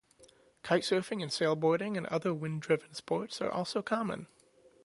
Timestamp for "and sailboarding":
1.21-1.95